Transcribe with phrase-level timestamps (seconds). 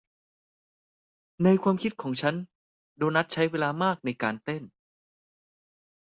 [1.43, 2.35] ในความคิดของฉัน
[2.97, 4.63] โดนัทใช้เวลามากในการเต้น